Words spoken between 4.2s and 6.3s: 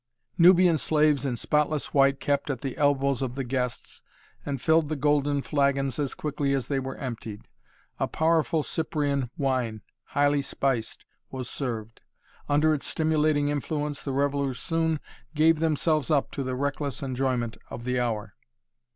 and filled the golden flagons as